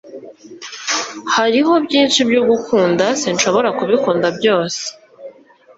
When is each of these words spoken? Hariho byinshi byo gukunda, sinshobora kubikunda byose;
Hariho 1.35 1.73
byinshi 1.85 2.19
byo 2.29 2.41
gukunda, 2.49 3.05
sinshobora 3.21 3.69
kubikunda 3.79 4.27
byose; 4.37 4.83